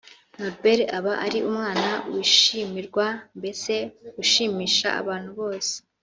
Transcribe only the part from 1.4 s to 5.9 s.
umwana wishimirwa mbese ushimisha abantu bose